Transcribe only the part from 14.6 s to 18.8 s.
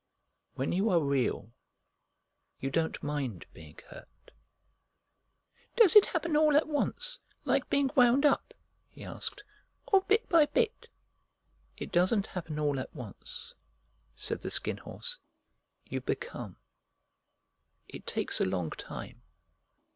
Horse. "You become. It takes a long